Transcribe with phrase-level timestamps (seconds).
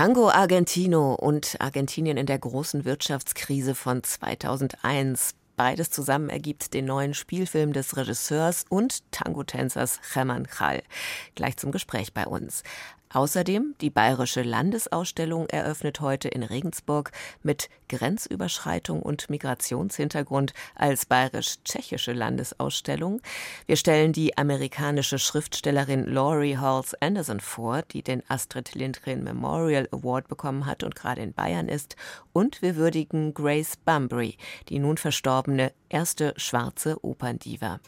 [0.00, 5.34] Tango Argentino und Argentinien in der großen Wirtschaftskrise von 2001.
[5.56, 10.82] Beides zusammen ergibt den neuen Spielfilm des Regisseurs und Tango-Tänzers Hermann Chal.
[11.34, 12.62] Gleich zum Gespräch bei uns.
[13.12, 17.10] Außerdem die Bayerische Landesausstellung eröffnet heute in Regensburg
[17.42, 23.20] mit Grenzüberschreitung und Migrationshintergrund als bayerisch-tschechische Landesausstellung.
[23.66, 30.28] Wir stellen die amerikanische Schriftstellerin Laurie Halls Anderson vor, die den Astrid Lindgren Memorial Award
[30.28, 31.96] bekommen hat und gerade in Bayern ist.
[32.32, 34.36] Und wir würdigen Grace Bunbury,
[34.68, 37.80] die nun verstorbene erste schwarze Operndiva.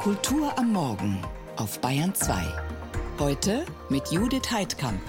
[0.00, 1.20] Kultur am Morgen
[1.56, 2.75] auf Bayern 2.
[3.18, 5.00] Heute mit Judith Heidkamp.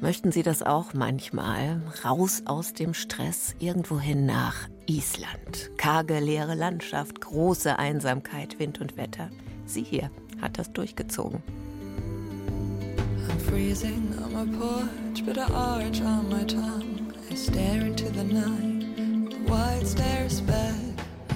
[0.00, 1.82] Möchten Sie das auch manchmal?
[2.04, 5.72] Raus aus dem Stress, irgendwohin nach Island.
[5.76, 9.30] Karge, leere Landschaft, große Einsamkeit, Wind und Wetter.
[9.66, 11.42] Sie hier hat das durchgezogen.
[13.28, 17.12] I'm freezing on my porch, but I arch on my tongue.
[17.28, 18.86] I stare into the night,
[19.48, 20.76] wide stares back.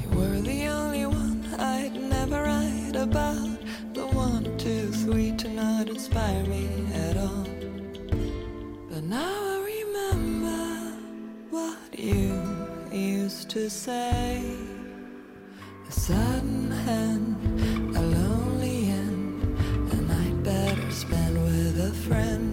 [0.03, 0.86] You were the only
[2.27, 3.59] I'd never write about
[3.95, 7.47] the one, two, three to not inspire me at all.
[8.91, 10.97] But now I remember
[11.51, 12.43] what you
[12.91, 14.43] used to say.
[15.89, 19.59] A sudden hand, a lonely end,
[19.93, 22.46] a night better spent with a friend.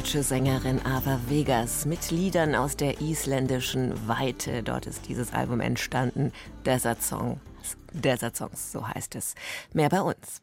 [0.00, 4.62] Deutsche Sängerin Ava Vegas mit Liedern aus der isländischen Weite.
[4.62, 6.32] Dort ist dieses Album entstanden.
[6.64, 7.38] Desert Song.
[7.92, 9.34] Desert Songs, so heißt es.
[9.74, 10.40] Mehr bei uns.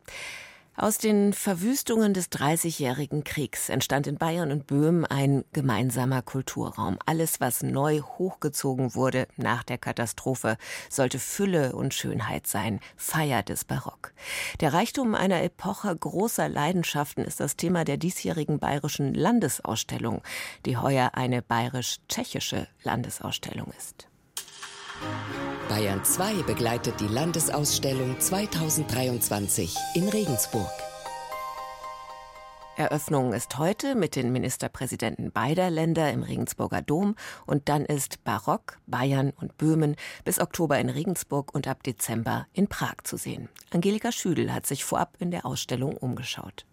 [0.80, 7.00] Aus den Verwüstungen des Dreißigjährigen Kriegs entstand in Bayern und Böhmen ein gemeinsamer Kulturraum.
[7.04, 10.56] Alles, was neu hochgezogen wurde nach der Katastrophe,
[10.88, 14.14] sollte Fülle und Schönheit sein, Feier des Barock.
[14.60, 20.22] Der Reichtum einer Epoche großer Leidenschaften ist das Thema der diesjährigen bayerischen Landesausstellung,
[20.68, 24.08] die heuer eine bayerisch-tschechische Landesausstellung ist.
[25.70, 30.72] Bayern 2 begleitet die Landesausstellung 2023 in Regensburg.
[32.78, 38.78] Eröffnung ist heute mit den Ministerpräsidenten beider Länder im Regensburger Dom und dann ist Barock,
[38.88, 43.50] Bayern und Böhmen bis Oktober in Regensburg und ab Dezember in Prag zu sehen.
[43.72, 46.66] Angelika Schüdel hat sich vorab in der Ausstellung umgeschaut.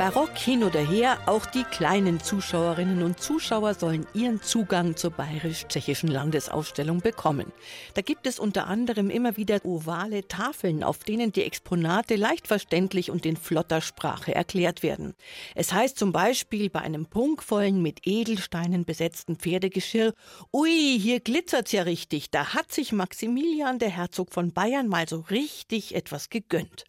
[0.00, 6.08] Barock hin oder her, auch die kleinen Zuschauerinnen und Zuschauer sollen ihren Zugang zur bayerisch-tschechischen
[6.08, 7.52] Landesausstellung bekommen.
[7.92, 13.10] Da gibt es unter anderem immer wieder ovale Tafeln, auf denen die Exponate leicht verständlich
[13.10, 15.12] und in flotter Sprache erklärt werden.
[15.54, 20.14] Es heißt zum Beispiel bei einem prunkvollen, mit Edelsteinen besetzten Pferdegeschirr,
[20.50, 25.26] ui, hier glitzert's ja richtig, da hat sich Maximilian, der Herzog von Bayern, mal so
[25.28, 26.86] richtig etwas gegönnt.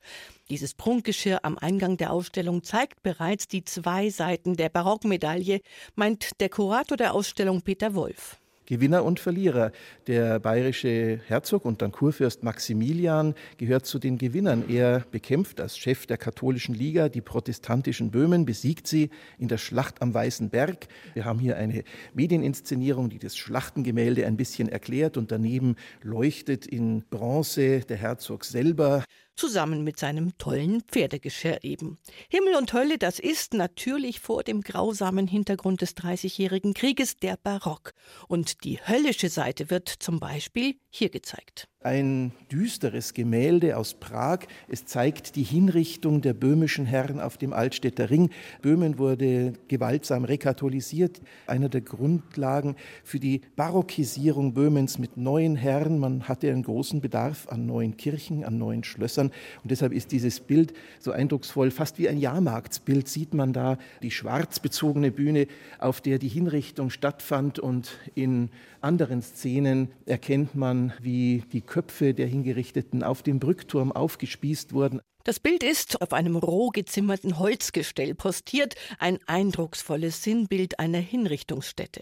[0.52, 5.62] Dieses Prunkgeschirr am Eingang der Ausstellung zeigt bereits die zwei Seiten der Barockmedaille,
[5.96, 8.38] meint der Kurator der Ausstellung Peter Wolf.
[8.66, 9.72] Gewinner und Verlierer.
[10.08, 14.66] Der bayerische Herzog und dann Kurfürst Maximilian gehört zu den Gewinnern.
[14.70, 20.02] Er bekämpft als Chef der katholischen Liga die protestantischen Böhmen, besiegt sie in der Schlacht
[20.02, 20.88] am Weißen Berg.
[21.14, 21.84] Wir haben hier eine
[22.14, 29.06] Medieninszenierung, die das Schlachtengemälde ein bisschen erklärt und daneben leuchtet in Bronze der Herzog selber.
[29.36, 31.98] Zusammen mit seinem tollen Pferdegeschirr eben.
[32.30, 37.94] Himmel und Hölle, das ist natürlich vor dem grausamen Hintergrund des Dreißigjährigen Krieges der Barock.
[38.28, 44.42] Und die höllische Seite wird zum Beispiel hier gezeigt ein düsteres Gemälde aus Prag.
[44.68, 48.30] Es zeigt die Hinrichtung der böhmischen Herren auf dem Altstädter Ring.
[48.62, 51.22] Böhmen wurde gewaltsam rekatholisiert.
[51.48, 55.98] Einer der Grundlagen für die Barockisierung Böhmens mit neuen Herren.
[55.98, 59.32] Man hatte einen großen Bedarf an neuen Kirchen, an neuen Schlössern.
[59.64, 61.72] Und deshalb ist dieses Bild so eindrucksvoll.
[61.72, 65.48] Fast wie ein Jahrmarktsbild sieht man da die schwarz bezogene Bühne,
[65.80, 67.58] auf der die Hinrichtung stattfand.
[67.58, 68.50] Und in
[68.82, 75.02] anderen Szenen erkennt man, wie die Köpfe der Hingerichteten auf dem Brückturm aufgespießt wurden.
[75.24, 82.02] Das Bild ist auf einem roh gezimmerten Holzgestell postiert, ein eindrucksvolles Sinnbild einer Hinrichtungsstätte.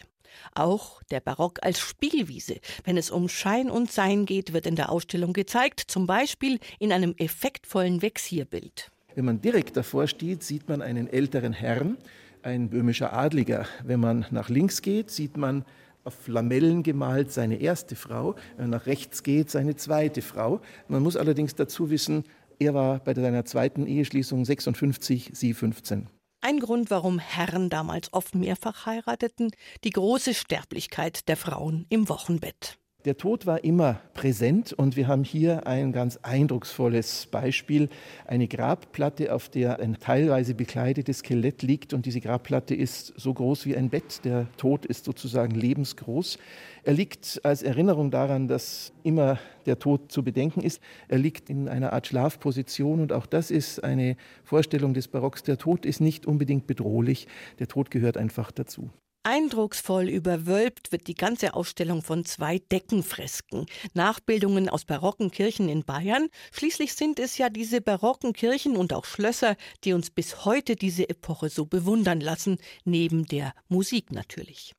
[0.55, 4.89] Auch der Barock als Spielwiese, wenn es um Schein und Sein geht, wird in der
[4.89, 8.89] Ausstellung gezeigt, zum Beispiel in einem effektvollen Vexierbild.
[9.15, 11.97] Wenn man direkt davor steht, sieht man einen älteren Herrn,
[12.41, 13.65] ein böhmischer Adliger.
[13.83, 15.65] Wenn man nach links geht, sieht man
[16.03, 20.61] auf Lamellen gemalt seine erste Frau, nach rechts geht, seine zweite Frau.
[20.87, 22.23] Man muss allerdings dazu wissen,
[22.59, 26.09] er war bei seiner zweiten Eheschließung 56, sie 15.
[26.41, 29.51] Ein Grund, warum Herren damals oft mehrfach heirateten,
[29.83, 32.77] die große Sterblichkeit der Frauen im Wochenbett.
[33.05, 37.87] Der Tod war immer präsent und wir haben hier ein ganz eindrucksvolles Beispiel,
[38.27, 43.65] eine Grabplatte, auf der ein teilweise bekleidetes Skelett liegt und diese Grabplatte ist so groß
[43.65, 44.25] wie ein Bett.
[44.25, 46.39] Der Tod ist sozusagen lebensgroß.
[46.83, 50.81] Er liegt als Erinnerung daran, dass immer der Tod zu bedenken ist.
[51.07, 55.43] Er liegt in einer Art Schlafposition und auch das ist eine Vorstellung des Barocks.
[55.43, 57.29] Der Tod ist nicht unbedingt bedrohlich,
[57.59, 58.89] der Tod gehört einfach dazu.
[59.23, 66.29] Eindrucksvoll überwölbt wird die ganze Ausstellung von zwei Deckenfresken, Nachbildungen aus barocken Kirchen in Bayern.
[66.51, 71.09] Schließlich sind es ja diese barocken Kirchen und auch Schlösser, die uns bis heute diese
[71.09, 74.73] Epoche so bewundern lassen, neben der Musik natürlich.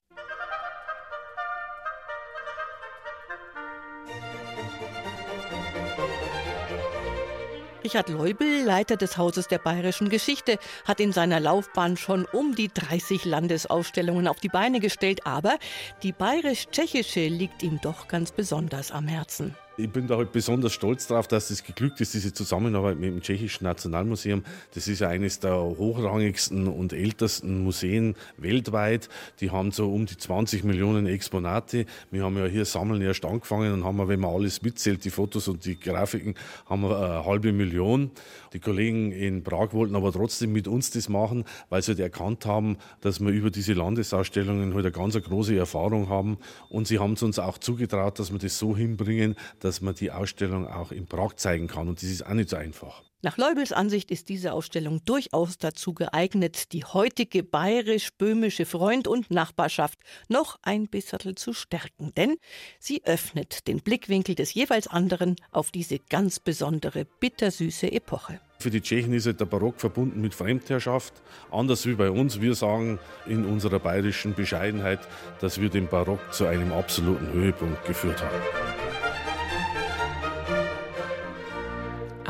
[7.82, 12.68] Richard Leubel, Leiter des Hauses der bayerischen Geschichte, hat in seiner Laufbahn schon um die
[12.68, 15.58] 30 Landesausstellungen auf die Beine gestellt, aber
[16.02, 21.06] die bayerisch-tschechische liegt ihm doch ganz besonders am Herzen ich bin da halt besonders stolz
[21.06, 24.44] darauf, dass es geglückt ist, diese Zusammenarbeit mit dem Tschechischen Nationalmuseum.
[24.74, 29.08] Das ist ja eines der hochrangigsten und ältesten Museen weltweit.
[29.40, 31.86] Die haben so um die 20 Millionen Exponate.
[32.10, 35.48] Wir haben ja hier Sammeln erst angefangen und haben, wenn man alles mitzählt, die Fotos
[35.48, 36.34] und die Grafiken,
[36.66, 38.10] haben wir eine halbe Million.
[38.52, 42.46] Die Kollegen in Prag wollten aber trotzdem mit uns das machen, weil sie halt erkannt
[42.46, 46.38] haben, dass wir über diese Landesausstellungen halt eine ganz große Erfahrung haben.
[46.68, 49.94] Und sie haben es uns auch zugetraut, dass wir das so hinbringen, dass dass man
[49.94, 51.86] die Ausstellung auch in Prag zeigen kann.
[51.86, 53.04] Und das ist auch nicht so einfach.
[53.22, 60.00] Nach Leubels Ansicht ist diese Ausstellung durchaus dazu geeignet, die heutige bayerisch-böhmische Freund- und Nachbarschaft
[60.28, 62.12] noch ein bisschen zu stärken.
[62.16, 62.34] Denn
[62.80, 68.40] sie öffnet den Blickwinkel des jeweils anderen auf diese ganz besondere, bittersüße Epoche.
[68.58, 71.14] Für die Tschechen ist halt der Barock verbunden mit Fremdherrschaft.
[71.52, 72.40] Anders wie bei uns.
[72.40, 74.98] Wir sagen in unserer bayerischen Bescheidenheit,
[75.40, 78.69] dass wir den Barock zu einem absoluten Höhepunkt geführt haben.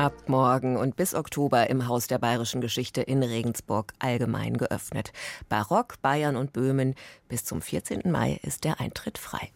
[0.01, 5.13] Ab morgen und bis Oktober im Haus der bayerischen Geschichte in Regensburg allgemein geöffnet.
[5.47, 6.95] Barock, Bayern und Böhmen.
[7.27, 8.11] Bis zum 14.
[8.11, 9.51] Mai ist der Eintritt frei.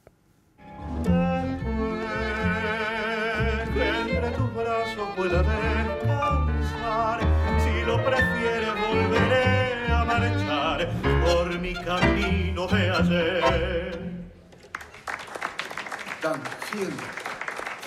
[16.22, 17.10] Danke, vielen Dank.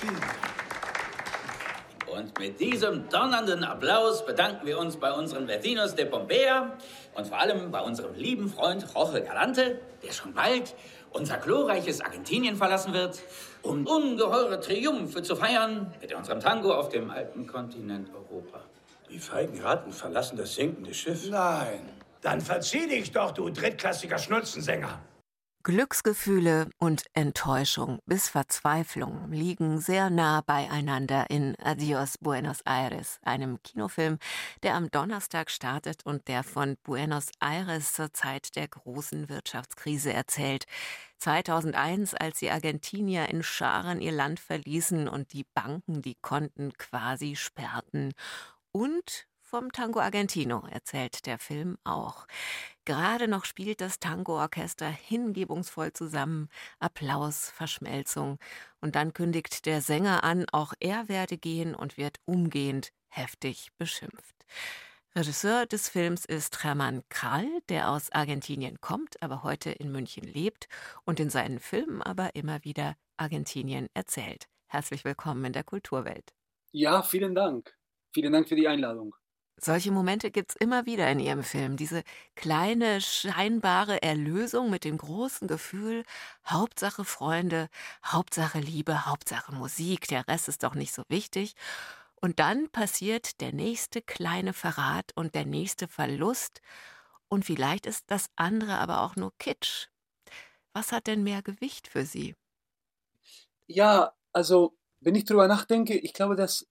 [0.00, 0.37] Vielen Dank.
[2.18, 6.76] Und mit diesem donnernden Applaus bedanken wir uns bei unseren Vecinos de Pompea
[7.14, 10.74] und vor allem bei unserem lieben Freund Jorge Galante, der schon bald
[11.12, 13.20] unser glorreiches Argentinien verlassen wird,
[13.62, 18.62] um ungeheure Triumphe zu feiern mit unserem Tango auf dem alten Kontinent Europa.
[19.08, 21.30] Die feigen Ratten verlassen das sinkende Schiff.
[21.30, 21.88] Nein.
[22.20, 24.98] Dann verzieh dich doch, du drittklassiger Schnulzensänger.
[25.64, 34.18] Glücksgefühle und Enttäuschung bis Verzweiflung liegen sehr nah beieinander in Adios Buenos Aires, einem Kinofilm,
[34.62, 40.64] der am Donnerstag startet und der von Buenos Aires zur Zeit der großen Wirtschaftskrise erzählt.
[41.18, 47.34] 2001, als die Argentinier in Scharen ihr Land verließen und die Banken die Konten quasi
[47.34, 48.14] sperrten.
[48.70, 52.26] Und vom Tango Argentino erzählt der Film auch.
[52.88, 56.48] Gerade noch spielt das Tango-Orchester hingebungsvoll zusammen.
[56.78, 58.38] Applaus, Verschmelzung.
[58.80, 64.46] Und dann kündigt der Sänger an, auch er werde gehen und wird umgehend heftig beschimpft.
[65.14, 70.66] Regisseur des Films ist Hermann Krall, der aus Argentinien kommt, aber heute in München lebt
[71.04, 74.46] und in seinen Filmen aber immer wieder Argentinien erzählt.
[74.66, 76.32] Herzlich willkommen in der Kulturwelt.
[76.72, 77.76] Ja, vielen Dank.
[78.14, 79.14] Vielen Dank für die Einladung.
[79.60, 81.76] Solche Momente gibt es immer wieder in Ihrem Film.
[81.76, 82.04] Diese
[82.36, 86.04] kleine, scheinbare Erlösung mit dem großen Gefühl,
[86.46, 87.68] Hauptsache Freunde,
[88.04, 91.54] Hauptsache Liebe, Hauptsache Musik, der Rest ist doch nicht so wichtig.
[92.20, 96.60] Und dann passiert der nächste kleine Verrat und der nächste Verlust.
[97.28, 99.88] Und vielleicht ist das andere aber auch nur Kitsch.
[100.72, 102.36] Was hat denn mehr Gewicht für Sie?
[103.66, 106.66] Ja, also wenn ich darüber nachdenke, ich glaube, das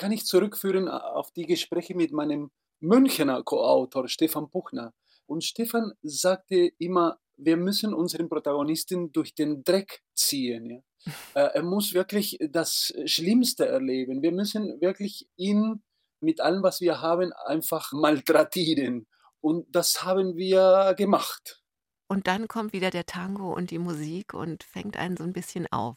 [0.00, 4.94] kann ich zurückführen auf die Gespräche mit meinem Münchener Co-Autor Stefan Buchner.
[5.26, 10.70] Und Stefan sagte immer, wir müssen unseren Protagonisten durch den Dreck ziehen.
[10.70, 10.80] Ja?
[11.34, 14.22] Äh, er muss wirklich das Schlimmste erleben.
[14.22, 15.82] Wir müssen wirklich ihn
[16.20, 19.06] mit allem, was wir haben, einfach malträtieren.
[19.40, 21.62] Und das haben wir gemacht.
[22.06, 25.66] Und dann kommt wieder der Tango und die Musik und fängt einen so ein bisschen
[25.70, 25.96] auf.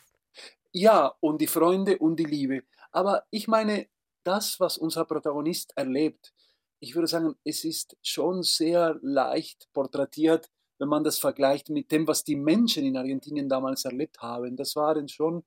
[0.71, 2.63] Ja, und die Freunde und die Liebe.
[2.93, 3.87] Aber ich meine,
[4.23, 6.33] das, was unser Protagonist erlebt,
[6.79, 10.49] ich würde sagen, es ist schon sehr leicht porträtiert
[10.83, 14.57] wenn man das vergleicht mit dem, was die Menschen in Argentinien damals erlebt haben.
[14.57, 15.45] Das waren schon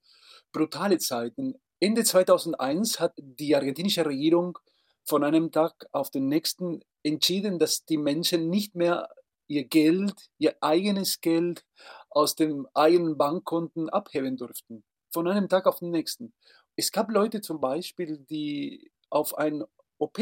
[0.51, 1.61] brutale Zeiten.
[1.79, 4.59] Ende 2001 hat die argentinische Regierung
[5.05, 9.11] von einem Tag auf den nächsten entschieden, dass die Menschen nicht mehr
[9.47, 11.67] ihr Geld, ihr eigenes Geld
[12.09, 14.85] aus dem eigenen Bankkonten abheben durften.
[15.13, 16.33] Von einem Tag auf den nächsten.
[16.77, 19.65] Es gab Leute zum Beispiel, die auf ein
[19.99, 20.19] OP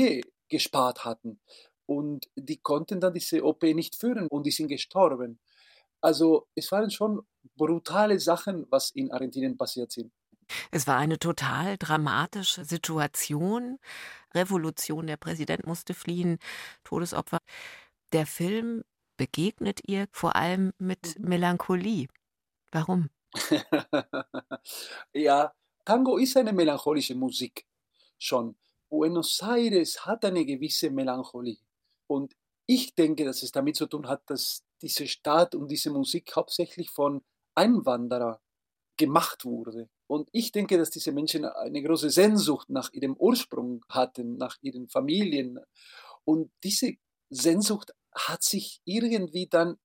[0.49, 1.41] gespart hatten
[1.87, 5.41] und die konnten dann diese OP nicht führen und die sind gestorben.
[6.01, 10.13] Also es waren schon brutale Sachen, was in Argentinien passiert sind.
[10.71, 13.79] Es war eine total dramatische Situation.
[14.35, 16.39] Revolution, der Präsident musste fliehen,
[16.85, 17.39] Todesopfer.
[18.13, 18.85] Der Film
[19.17, 21.29] begegnet ihr vor allem mit mhm.
[21.29, 22.09] Melancholie.
[22.71, 23.09] Warum?
[25.13, 25.53] ja,
[25.85, 27.67] Tango ist eine melancholische Musik
[28.19, 28.57] schon.
[28.89, 31.59] Buenos Aires hat eine gewisse Melancholie.
[32.07, 32.35] Und
[32.67, 36.91] ich denke, dass es damit zu tun hat, dass diese Stadt und diese Musik hauptsächlich
[36.91, 37.23] von
[37.55, 38.39] Einwanderern
[38.97, 39.89] gemacht wurde.
[40.07, 44.89] Und ich denke, dass diese Menschen eine große Sehnsucht nach ihrem Ursprung hatten, nach ihren
[44.89, 45.59] Familien.
[46.25, 46.95] Und diese
[47.31, 49.77] Sehnsucht hat sich irgendwie dann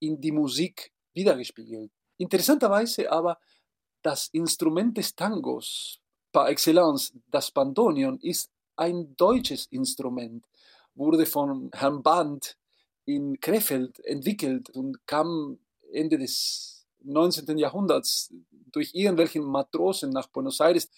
[0.00, 1.90] in die Musik wiedergespiegelt.
[2.18, 3.38] Interessanterweise aber,
[4.02, 6.00] das Instrument des Tangos
[6.32, 10.44] par excellence, das Bandonion, ist ein deutsches Instrument
[10.94, 12.56] wurde von Herrn Band
[13.06, 15.58] in Krefeld entwickelt und kam
[15.92, 17.56] Ende des 19.
[17.58, 18.32] Jahrhunderts
[18.72, 20.90] durch irgendwelchen Matrosen nach Buenos Aires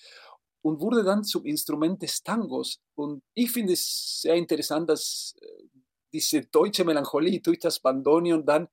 [0.60, 2.80] und wurde dann zum Instrument des Tangos.
[2.94, 5.46] Und ich finde es sehr interessant, dass äh,
[6.12, 8.68] diese deutsche Melancholie durch das Bandonion dann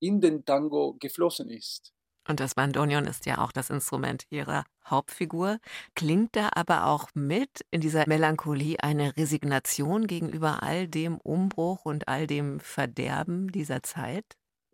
[0.00, 1.93] in den Tango geflossen ist.
[2.26, 5.58] Und das Bandonion ist ja auch das Instrument ihrer Hauptfigur.
[5.94, 12.08] Klingt da aber auch mit in dieser Melancholie eine Resignation gegenüber all dem Umbruch und
[12.08, 14.24] all dem Verderben dieser Zeit?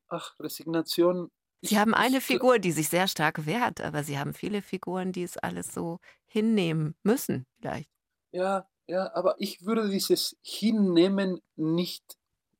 [0.09, 1.30] Ach, Resignation.
[1.62, 5.23] Sie haben eine Figur, die sich sehr stark wehrt, aber Sie haben viele Figuren, die
[5.23, 7.90] es alles so hinnehmen müssen, vielleicht.
[8.33, 12.16] Ja, ja, aber ich würde dieses Hinnehmen nicht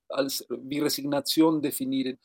[0.09, 2.18] als wie Resignation definieren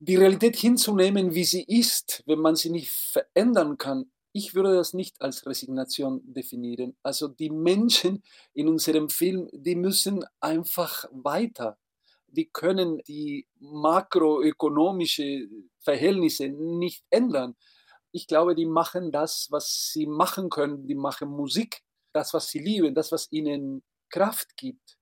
[0.00, 4.94] die Realität hinzunehmen, wie sie ist, wenn man sie nicht verändern kann, ich würde das
[4.94, 6.96] nicht als Resignation definieren.
[7.02, 8.22] Also die Menschen
[8.54, 11.76] in unserem Film, die müssen einfach weiter.
[12.28, 17.56] Die können die makroökonomischen Verhältnisse nicht ändern.
[18.12, 20.86] Ich glaube, die machen das, was sie machen können.
[20.86, 24.99] Die machen Musik, das, was sie lieben, das, was ihnen Kraft gibt.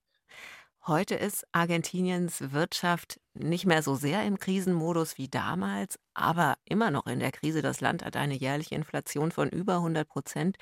[0.88, 7.06] Heute ist Argentiniens Wirtschaft nicht mehr so sehr im Krisenmodus wie damals, aber immer noch
[7.06, 7.60] in der Krise.
[7.60, 10.56] Das Land hat eine jährliche Inflation von über 100 Prozent.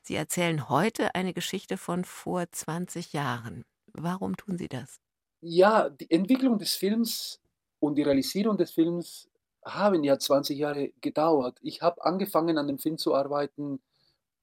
[0.00, 3.64] Sie erzählen heute eine Geschichte von vor 20 Jahren.
[3.92, 5.00] Warum tun Sie das?
[5.40, 7.40] Ja, die Entwicklung des Films
[7.80, 9.28] und die Realisierung des Films
[9.64, 11.58] haben ja 20 Jahre gedauert.
[11.60, 13.80] Ich habe angefangen, an dem Film zu arbeiten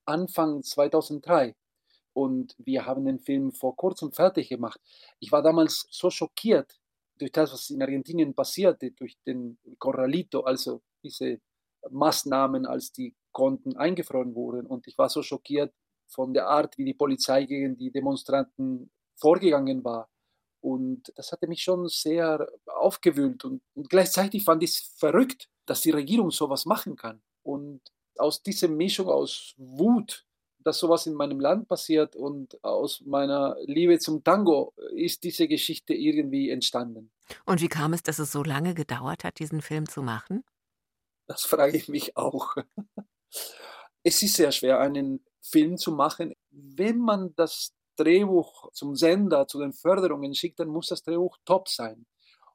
[0.03, 1.55] Anfang 2003
[2.13, 4.79] und wir haben den Film vor kurzem fertig gemacht.
[5.19, 6.79] Ich war damals so schockiert
[7.17, 11.39] durch das, was in Argentinien passierte, durch den Corralito, also diese
[11.89, 14.65] Maßnahmen, als die Konten eingefroren wurden.
[14.65, 15.73] Und ich war so schockiert
[16.07, 20.09] von der Art, wie die Polizei gegen die Demonstranten vorgegangen war.
[20.61, 23.45] Und das hatte mich schon sehr aufgewühlt.
[23.45, 27.21] Und, und gleichzeitig fand ich es verrückt, dass die Regierung sowas machen kann.
[27.43, 27.81] Und
[28.17, 30.25] aus dieser Mischung aus Wut,
[30.69, 35.95] dass sowas in meinem Land passiert und aus meiner Liebe zum Tango ist diese Geschichte
[35.95, 37.09] irgendwie entstanden.
[37.47, 40.43] Und wie kam es, dass es so lange gedauert hat, diesen Film zu machen?
[41.25, 42.55] Das frage ich mich auch.
[44.03, 46.35] Es ist sehr schwer, einen Film zu machen.
[46.51, 51.67] Wenn man das Drehbuch zum Sender, zu den Förderungen schickt, dann muss das Drehbuch top
[51.67, 52.05] sein.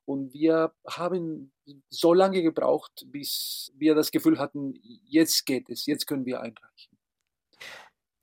[0.04, 1.52] Und wir haben
[1.88, 6.93] so lange gebraucht, bis wir das Gefühl hatten, jetzt geht es, jetzt können wir einreichen.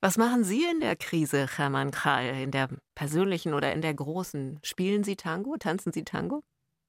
[0.04, 4.60] Was machen Sie in der Krise, Hermann Krall, in der persönlichen oder in der großen?
[4.64, 5.58] Spielen Sie Tango?
[5.58, 6.42] Tanzen Sie Tango?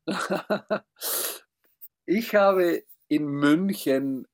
[2.07, 4.26] ich habe in München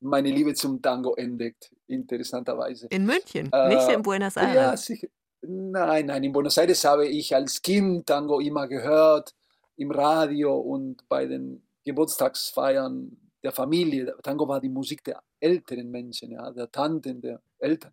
[0.00, 2.88] meine Liebe zum Tango entdeckt, interessanterweise.
[2.88, 4.54] In München, äh, nicht in Buenos Aires?
[4.54, 5.06] Ja, sicher.
[5.42, 9.32] Nein, nein, in Buenos Aires habe ich als Kind Tango immer gehört,
[9.76, 14.16] im Radio und bei den Geburtstagsfeiern der Familie.
[14.24, 17.92] Tango war die Musik der älteren Menschen, ja, der Tanten, der Eltern.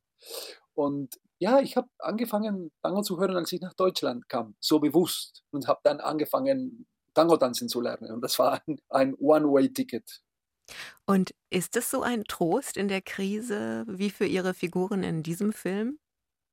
[0.73, 5.43] Und ja, ich habe angefangen, Tango zu hören, als ich nach Deutschland kam, so bewusst.
[5.51, 8.11] Und habe dann angefangen, Tango tanzen zu lernen.
[8.11, 10.21] Und das war ein, ein One-Way-Ticket.
[11.05, 15.51] Und ist es so ein Trost in der Krise wie für Ihre Figuren in diesem
[15.51, 15.99] Film?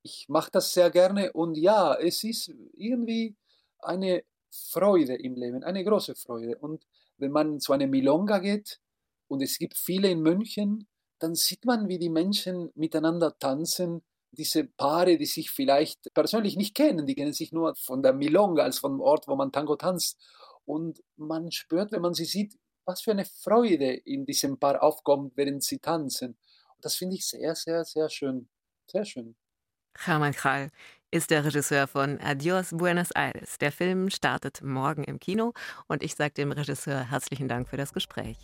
[0.03, 3.37] Ich mache das sehr gerne und ja, es ist irgendwie
[3.81, 6.57] eine Freude im Leben, eine große Freude.
[6.59, 6.87] Und
[7.19, 8.81] wenn man zu einer Milonga geht
[9.29, 14.03] und es gibt viele in München, dann sieht man, wie die Menschen miteinander tanzen.
[14.31, 18.63] Diese Paare, die sich vielleicht persönlich nicht kennen, die kennen sich nur von der Milonga
[18.63, 20.19] als vom Ort, wo man Tango tanzt.
[20.65, 25.33] Und man spürt, wenn man sie sieht, was für eine Freude in diesem Paar aufkommt,
[25.37, 26.37] während sie tanzen.
[26.77, 28.49] Und das finde ich sehr, sehr, sehr schön.
[28.91, 29.35] Sehr schön.
[29.99, 30.71] Hermann Krall
[31.11, 33.59] ist der Regisseur von Adios Buenos Aires.
[33.59, 35.53] Der Film startet morgen im Kino
[35.87, 38.37] und ich sage dem Regisseur herzlichen Dank für das Gespräch.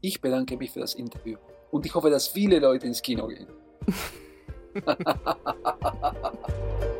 [0.00, 1.36] Ich bedanke mich für das Interview
[1.70, 3.46] und ich hoffe, dass viele Leute ins Kino gehen.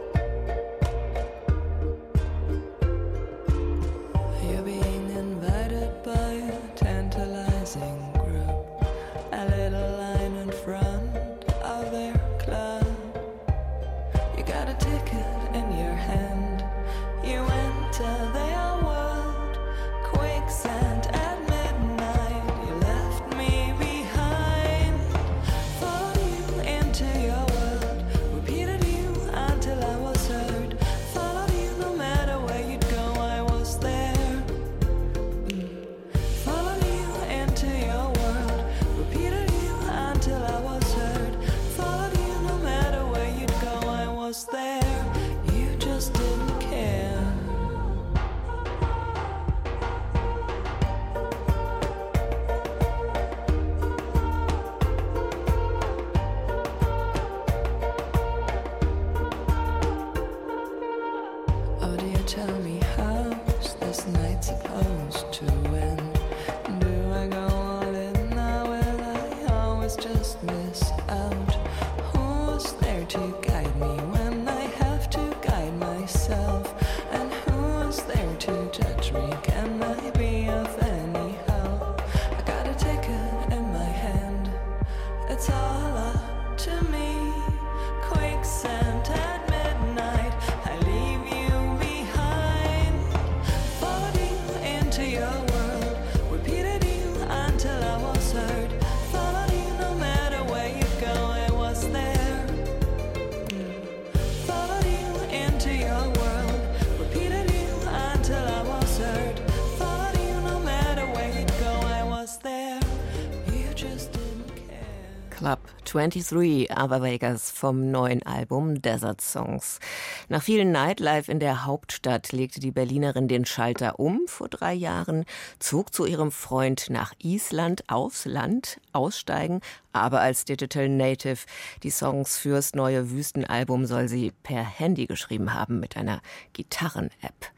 [115.89, 119.81] 23 Other Vegas vom neuen Album Desert Songs.
[120.29, 125.25] Nach vielen Nightlife in der Hauptstadt legte die Berlinerin den Schalter um vor drei Jahren,
[125.59, 131.47] zog zu ihrem Freund nach Island aufs Land, aussteigen, aber als Digital Native.
[131.83, 136.21] Die Songs fürs neue Wüstenalbum soll sie per Handy geschrieben haben mit einer
[136.53, 137.51] Gitarren-App.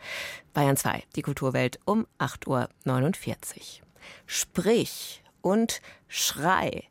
[0.55, 3.87] Bayern 2, die Kulturwelt um 8.49 Uhr.
[4.27, 6.85] Sprich und Schrei.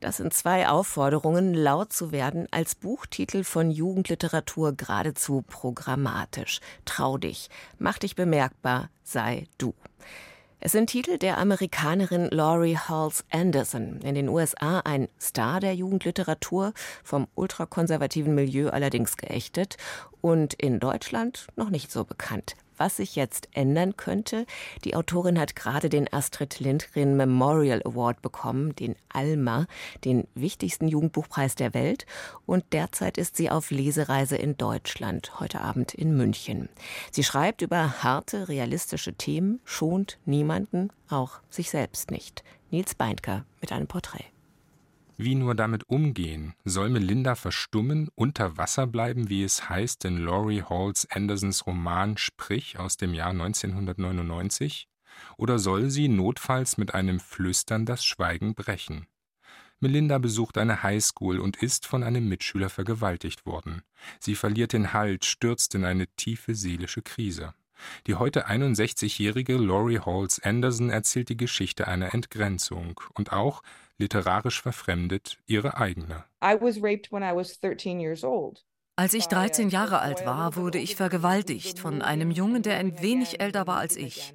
[0.00, 6.60] Das sind zwei Aufforderungen, laut zu werden, als Buchtitel von Jugendliteratur geradezu programmatisch.
[6.86, 9.74] Trau dich, mach dich bemerkbar, sei du.
[10.58, 16.72] Es sind Titel der Amerikanerin Laurie Halls Anderson, in den USA ein Star der Jugendliteratur,
[17.04, 19.76] vom ultrakonservativen Milieu allerdings geächtet
[20.22, 24.46] und in Deutschland noch nicht so bekannt was sich jetzt ändern könnte.
[24.84, 29.66] Die Autorin hat gerade den Astrid Lindgren Memorial Award bekommen, den ALMA,
[30.04, 32.06] den wichtigsten Jugendbuchpreis der Welt.
[32.46, 36.70] Und derzeit ist sie auf Lesereise in Deutschland, heute Abend in München.
[37.12, 42.42] Sie schreibt über harte, realistische Themen, schont niemanden, auch sich selbst nicht.
[42.70, 44.24] Nils Beindker mit einem Porträt.
[45.22, 46.54] Wie nur damit umgehen?
[46.64, 52.78] Soll Melinda verstummen, unter Wasser bleiben, wie es heißt in Laurie Halls Andersons Roman Sprich
[52.78, 54.88] aus dem Jahr 1999?
[55.36, 59.08] Oder soll sie notfalls mit einem Flüstern das Schweigen brechen?
[59.78, 63.82] Melinda besucht eine Highschool und ist von einem Mitschüler vergewaltigt worden.
[64.20, 67.52] Sie verliert den Halt, stürzt in eine tiefe seelische Krise.
[68.06, 73.62] Die heute 61-jährige Laurie Halls Anderson erzählt die Geschichte einer Entgrenzung und auch,
[73.98, 76.24] literarisch verfremdet, ihre eigene.
[78.96, 83.40] Als ich 13 Jahre alt war, wurde ich vergewaltigt von einem Jungen, der ein wenig
[83.40, 84.34] älter war als ich.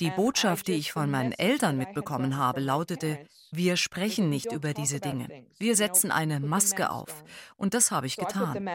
[0.00, 4.98] Die Botschaft, die ich von meinen Eltern mitbekommen habe, lautete, wir sprechen nicht über diese
[4.98, 5.46] Dinge.
[5.58, 7.24] Wir setzen eine Maske auf.
[7.56, 8.68] Und das habe ich getan.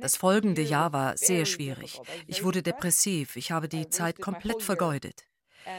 [0.00, 2.00] Das folgende Jahr war sehr schwierig.
[2.26, 3.36] Ich wurde depressiv.
[3.36, 5.24] Ich habe die Zeit komplett vergeudet.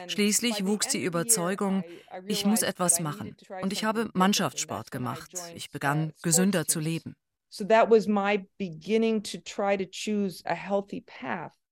[0.06, 1.84] Schließlich wuchs die Überzeugung,
[2.26, 3.36] ich muss etwas machen.
[3.62, 5.32] Und ich habe Mannschaftssport gemacht.
[5.54, 7.16] Ich begann, gesünder zu leben.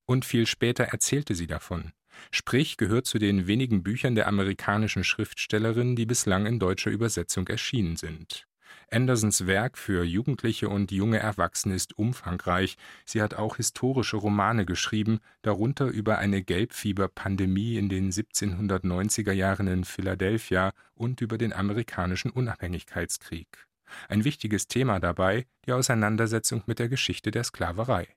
[0.07, 1.93] Und viel später erzählte sie davon.
[2.31, 7.97] Sprich gehört zu den wenigen Büchern der amerikanischen Schriftstellerin, die bislang in deutscher Übersetzung erschienen
[7.97, 8.47] sind.
[8.93, 12.77] Andersons Werk für Jugendliche und junge Erwachsene ist umfangreich.
[13.05, 19.85] Sie hat auch historische Romane geschrieben, darunter über eine Gelbfieberpandemie in den 1790er Jahren in
[19.85, 23.69] Philadelphia und über den amerikanischen Unabhängigkeitskrieg.
[24.09, 28.09] Ein wichtiges Thema dabei die Auseinandersetzung mit der Geschichte der Sklaverei.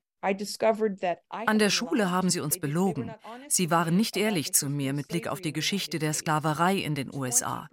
[1.30, 3.14] An der Schule haben sie uns belogen.
[3.48, 7.14] Sie waren nicht ehrlich zu mir mit Blick auf die Geschichte der Sklaverei in den
[7.14, 7.68] USA.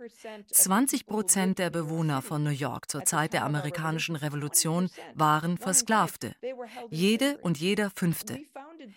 [0.51, 6.35] 20 Prozent der Bewohner von New York zur Zeit der amerikanischen Revolution waren Versklavte.
[6.91, 8.41] Jede und jeder Fünfte.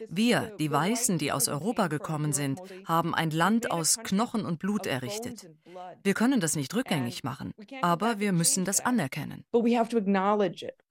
[0.09, 4.85] Wir, die Weißen, die aus Europa gekommen sind, haben ein Land aus Knochen und Blut
[4.85, 5.49] errichtet.
[6.03, 9.43] Wir können das nicht rückgängig machen, aber wir müssen das anerkennen.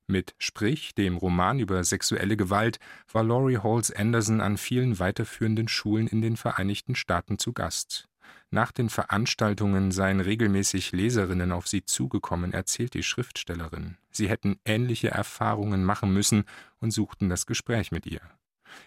[0.06, 2.78] Mit Sprich, dem Roman über sexuelle Gewalt,
[3.12, 8.08] war Laurie Halls Anderson an vielen weiterführenden Schulen in den Vereinigten Staaten zu Gast.
[8.50, 13.96] Nach den Veranstaltungen seien regelmäßig Leserinnen auf sie zugekommen, erzählt die Schriftstellerin.
[14.10, 16.44] Sie hätten ähnliche Erfahrungen machen müssen
[16.78, 18.20] und suchten das Gespräch mit ihr.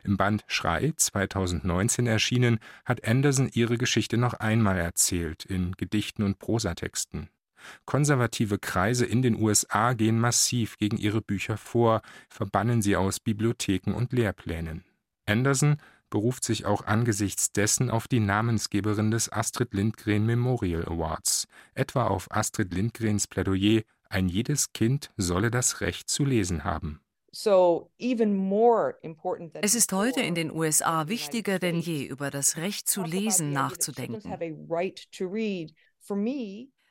[0.03, 6.37] Im Band Schrei, 2019 erschienen, hat Anderson ihre Geschichte noch einmal erzählt, in Gedichten und
[6.39, 7.29] Prosatexten.
[7.85, 13.93] Konservative Kreise in den USA gehen massiv gegen ihre Bücher vor, verbannen sie aus Bibliotheken
[13.93, 14.83] und Lehrplänen.
[15.25, 15.77] Anderson
[16.09, 22.31] beruft sich auch angesichts dessen auf die Namensgeberin des Astrid Lindgren Memorial Awards, etwa auf
[22.31, 27.01] Astrid Lindgrens Plädoyer Ein jedes Kind solle das Recht zu lesen haben.
[29.61, 34.31] Es ist heute in den USA wichtiger denn je, über das Recht zu lesen nachzudenken.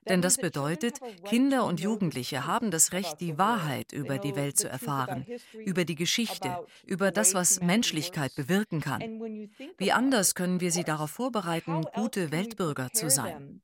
[0.09, 4.69] Denn das bedeutet, Kinder und Jugendliche haben das Recht, die Wahrheit über die Welt zu
[4.69, 5.27] erfahren,
[5.65, 9.01] über die Geschichte, über das, was Menschlichkeit bewirken kann.
[9.79, 13.63] Wie anders können wir sie darauf vorbereiten, gute Weltbürger zu sein?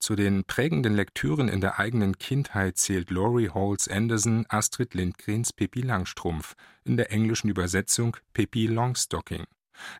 [0.00, 5.82] Zu den prägenden Lektüren in der eigenen Kindheit zählt Laurie Halls Anderson Astrid Lindgrens Pippi
[5.82, 9.44] Langstrumpf, in der englischen Übersetzung Pippi Longstocking.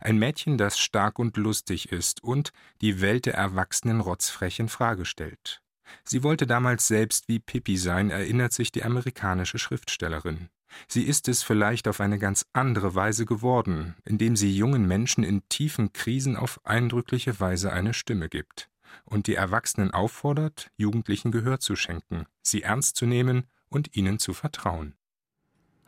[0.01, 5.05] Ein Mädchen, das stark und lustig ist und die Welt der Erwachsenen rotzfrech in Frage
[5.05, 5.62] stellt.
[6.05, 10.49] Sie wollte damals selbst wie Pippi sein, erinnert sich die amerikanische Schriftstellerin.
[10.87, 15.49] Sie ist es vielleicht auf eine ganz andere Weise geworden, indem sie jungen Menschen in
[15.49, 18.71] tiefen Krisen auf eindrückliche Weise eine Stimme gibt
[19.05, 24.33] und die Erwachsenen auffordert, Jugendlichen Gehör zu schenken, sie ernst zu nehmen und ihnen zu
[24.33, 24.95] vertrauen.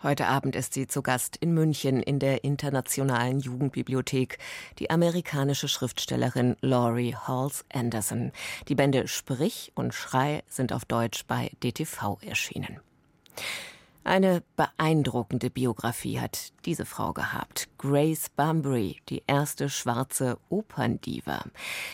[0.02, 4.38] Heute Abend ist sie zu Gast in München in der Internationalen Jugendbibliothek,
[4.80, 8.32] die amerikanische Schriftstellerin Laurie Halls Anderson.
[8.66, 12.80] Die Bände Sprich und Schrei sind auf Deutsch bei DTV erschienen.
[14.04, 17.68] Eine beeindruckende Biografie hat diese Frau gehabt.
[17.78, 21.44] Grace Bunbury, die erste schwarze Operndiva.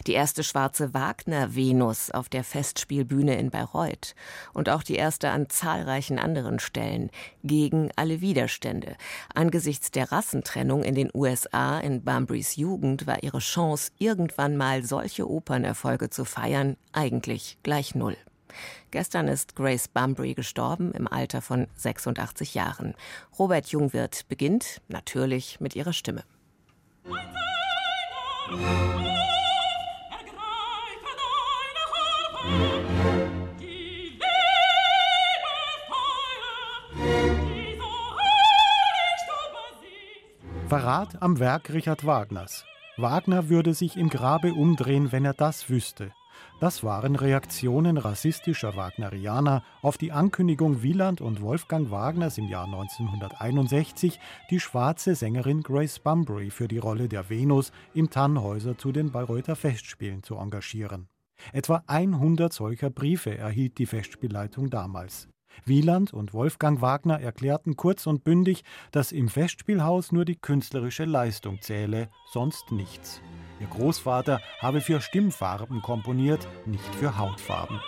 [0.07, 4.14] Die erste schwarze Wagner-Venus auf der Festspielbühne in Bayreuth.
[4.55, 7.11] Und auch die erste an zahlreichen anderen Stellen.
[7.44, 8.97] Gegen alle Widerstände.
[9.35, 15.29] Angesichts der Rassentrennung in den USA in Bunburys Jugend war ihre Chance, irgendwann mal solche
[15.29, 18.16] Opernerfolge zu feiern, eigentlich gleich null.
[18.91, 22.95] Gestern ist Grace Bunbury gestorben im Alter von 86 Jahren.
[23.39, 26.25] Robert Jungwirth beginnt natürlich mit ihrer Stimme.
[40.69, 42.67] Verrat am Werk Richard Wagners.
[42.99, 46.13] Wagner würde sich im Grabe umdrehen, wenn er das wüsste.
[46.61, 54.18] Das waren Reaktionen rassistischer Wagnerianer auf die Ankündigung Wieland und Wolfgang Wagners im Jahr 1961,
[54.51, 59.57] die schwarze Sängerin Grace Bunbury für die Rolle der Venus im Tannhäuser zu den Bayreuther
[59.57, 61.09] Festspielen zu engagieren.
[61.53, 65.29] Etwa 100 solcher Briefe erhielt die Festspielleitung damals.
[65.64, 71.61] Wieland und Wolfgang Wagner erklärten kurz und bündig, dass im Festspielhaus nur die künstlerische Leistung
[71.61, 73.20] zähle, sonst nichts.
[73.61, 77.81] Ihr Großvater habe für Stimmfarben komponiert, nicht für Hautfarben.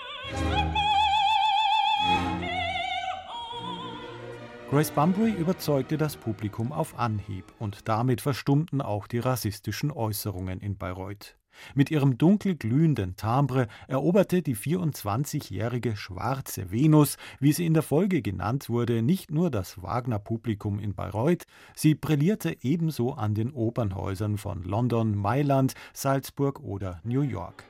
[4.70, 10.76] Grace Bunbury überzeugte das Publikum auf Anhieb und damit verstummten auch die rassistischen Äußerungen in
[10.76, 11.39] Bayreuth.
[11.74, 18.22] Mit ihrem dunkel glühenden Timbre eroberte die 24-jährige Schwarze Venus, wie sie in der Folge
[18.22, 21.44] genannt wurde, nicht nur das Wagner-Publikum in Bayreuth,
[21.74, 27.64] sie brillierte ebenso an den Opernhäusern von London, Mailand, Salzburg oder New York.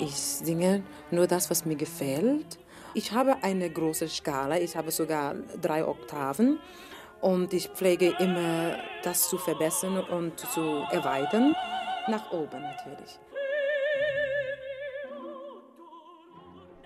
[0.00, 2.58] Ich singe nur das, was mir gefällt.
[2.94, 6.58] Ich habe eine große Skala, ich habe sogar drei Oktaven.
[7.22, 11.54] Und ich pflege immer, das zu verbessern und zu erweitern.
[12.08, 13.18] Nach oben natürlich.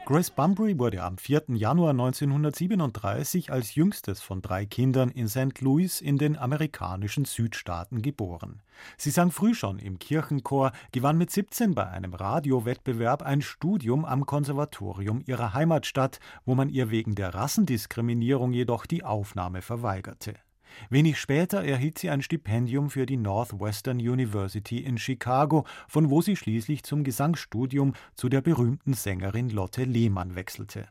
[0.06, 1.46] Grace Bunbury wurde am 4.
[1.48, 5.60] Januar 1937 als jüngstes von drei Kindern in St.
[5.60, 8.62] Louis in den amerikanischen Südstaaten geboren.
[8.96, 14.26] Sie sang früh schon im Kirchenchor, gewann mit 17 bei einem Radiowettbewerb ein Studium am
[14.26, 20.34] Konservatorium ihrer Heimatstadt, wo man ihr wegen der Rassendiskriminierung jedoch die Aufnahme verweigerte.
[20.90, 26.36] Wenig später erhielt sie ein Stipendium für die Northwestern University in Chicago, von wo sie
[26.36, 30.88] schließlich zum Gesangsstudium zu der berühmten Sängerin Lotte Lehmann wechselte.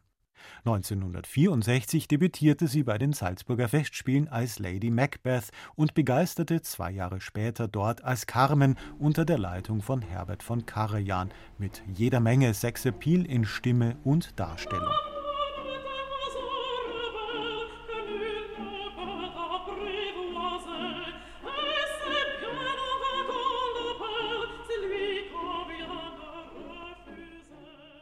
[0.66, 7.68] 1964 debütierte sie bei den Salzburger Festspielen als Lady Macbeth und begeisterte zwei Jahre später
[7.68, 13.46] dort als Carmen unter der Leitung von Herbert von Karajan mit jeder Menge Sexappeal in
[13.46, 14.94] Stimme und Darstellung.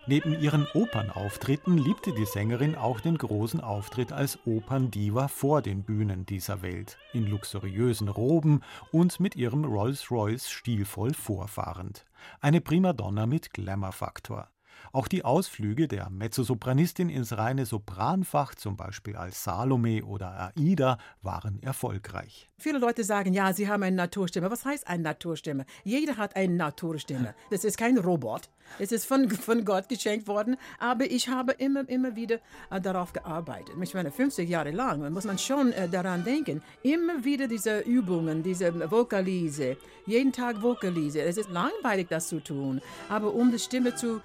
[0.05, 6.25] Neben ihren Opernauftritten liebte die Sängerin auch den großen Auftritt als Operndiva vor den Bühnen
[6.25, 12.05] dieser Welt, in luxuriösen Roben und mit ihrem Rolls-Royce stilvoll vorfahrend.
[12.41, 14.49] Eine Primadonna mit Glamour-Faktor.
[14.91, 21.61] Auch die Ausflüge der Mezzosopranistin ins reine Sopranfach, zum Beispiel als Salome oder Aida, waren
[21.63, 22.49] erfolgreich.
[22.57, 24.49] Viele Leute sagen, ja, sie haben eine Naturstimme.
[24.49, 25.65] Was heißt eine Naturstimme?
[25.83, 27.35] Jeder hat eine Naturstimme.
[27.49, 28.49] Das ist kein Robot.
[28.79, 30.55] Es ist von, von Gott geschenkt worden.
[30.79, 32.39] Aber ich habe immer, immer wieder
[32.71, 33.75] äh, darauf gearbeitet.
[33.81, 36.61] Ich meine, 50 Jahre lang muss man schon äh, daran denken.
[36.81, 39.77] Immer wieder diese Übungen, diese Vokalise.
[40.05, 41.21] Jeden Tag Vokalise.
[41.21, 42.81] Es ist langweilig, das zu tun.
[43.09, 44.21] Aber um die Stimme zu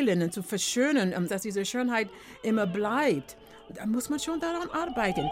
[0.00, 2.08] feilen und zu verschönern, um, dass diese Schönheit
[2.42, 3.36] immer bleibt,
[3.74, 5.28] da muss man schon daran arbeiten.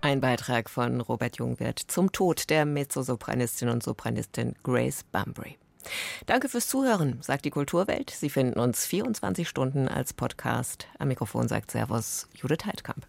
[0.00, 5.58] Ein Beitrag von Robert Jungwirth zum Tod der Mezzosopranistin und Sopranistin Grace Bunbury.
[6.26, 8.10] Danke fürs Zuhören, sagt die Kulturwelt.
[8.10, 10.86] Sie finden uns 24 Stunden als Podcast.
[10.98, 13.06] Am Mikrofon sagt Servus Judith Heidkamp.